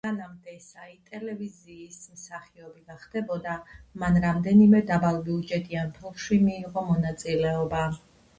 სანამ 0.05 0.37
დესაი 0.45 0.93
ტელევიზიის 1.09 1.97
მსახიობი 2.13 2.81
გახდებოდა, 2.93 3.59
მან 4.05 4.19
რამდენიმე 4.25 4.81
დაბალბიუჯეტიან 4.89 5.93
ფილმში 6.01 6.41
მიიღო 6.49 6.87
მონაწილეობა. 6.91 7.85